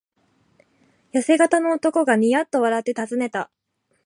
[1.11, 3.51] やせ型の男がニヤッと笑ってたずねた。